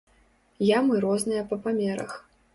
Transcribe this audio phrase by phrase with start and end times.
[0.77, 2.11] Ямы розныя па памерах.